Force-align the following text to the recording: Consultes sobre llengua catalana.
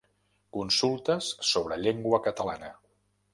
Consultes 0.57 1.27
sobre 1.49 1.79
llengua 1.83 2.21
catalana. 2.29 2.73